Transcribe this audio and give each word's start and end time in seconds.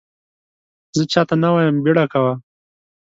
زه 0.95 1.03
چا 1.11 1.21
ته 1.29 1.35
نه 1.43 1.49
وایم 1.53 1.75
بیړه 1.83 2.05
کوه! 2.11 2.33